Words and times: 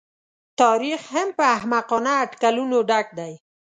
تاریخ 0.61 1.01
هم 1.15 1.27
په 1.37 1.43
احمقانه 1.55 2.11
اټکلونو 2.23 2.77
ډک 2.89 3.07
دی. 3.19 3.33